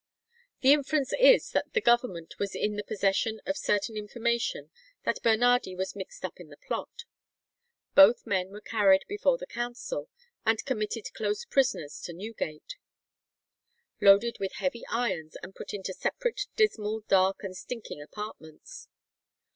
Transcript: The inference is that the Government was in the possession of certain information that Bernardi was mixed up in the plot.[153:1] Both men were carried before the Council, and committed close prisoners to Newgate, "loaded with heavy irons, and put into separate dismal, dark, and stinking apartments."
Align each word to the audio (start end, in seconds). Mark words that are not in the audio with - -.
The 0.61 0.73
inference 0.73 1.13
is 1.19 1.51
that 1.51 1.73
the 1.73 1.79
Government 1.79 2.39
was 2.39 2.55
in 2.55 2.75
the 2.75 2.83
possession 2.83 3.39
of 3.45 3.55
certain 3.55 3.95
information 3.95 4.71
that 5.03 5.21
Bernardi 5.21 5.75
was 5.75 5.95
mixed 5.95 6.25
up 6.25 6.39
in 6.39 6.49
the 6.49 6.57
plot.[153:1] 6.57 7.05
Both 7.93 8.25
men 8.25 8.49
were 8.49 8.61
carried 8.61 9.05
before 9.07 9.37
the 9.37 9.45
Council, 9.45 10.09
and 10.43 10.65
committed 10.65 11.13
close 11.13 11.45
prisoners 11.45 12.01
to 12.01 12.13
Newgate, 12.13 12.77
"loaded 14.01 14.37
with 14.39 14.53
heavy 14.53 14.83
irons, 14.87 15.37
and 15.43 15.53
put 15.53 15.71
into 15.71 15.93
separate 15.93 16.47
dismal, 16.55 17.01
dark, 17.01 17.43
and 17.43 17.55
stinking 17.55 18.01
apartments." 18.01 18.87